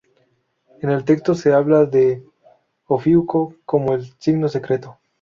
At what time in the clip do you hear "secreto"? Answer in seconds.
4.49-4.97